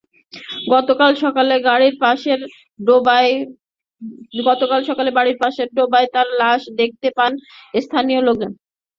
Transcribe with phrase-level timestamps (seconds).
[0.71, 1.11] গতকাল
[4.93, 7.31] সকালে বাড়ির পাশের ডোবায় তাঁর লাশ দেখতে পান
[7.81, 8.51] স্থানীয় লোকজন।